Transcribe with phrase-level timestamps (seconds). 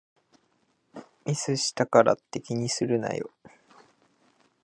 [1.27, 3.29] ミスしたからって気にするなよ